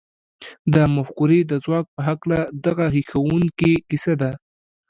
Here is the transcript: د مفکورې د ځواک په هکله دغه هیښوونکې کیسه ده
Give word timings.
د 0.73 0.75
مفکورې 0.95 1.39
د 1.45 1.53
ځواک 1.63 1.85
په 1.95 2.01
هکله 2.09 2.39
دغه 2.65 2.85
هیښوونکې 2.95 3.73
کیسه 3.89 4.13
ده 4.21 4.31